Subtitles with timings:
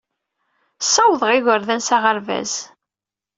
[0.83, 2.53] Ssawḍeɣ igerdan s aɣerbaz.